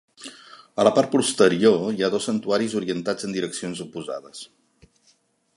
[0.83, 4.43] A la part posterior hi ha dos santuaris orientats en direccions oposades.